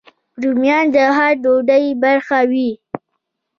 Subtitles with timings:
[0.41, 2.69] رومیان د هر ډوډۍ برخه وي